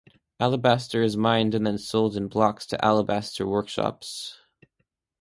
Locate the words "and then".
1.53-1.77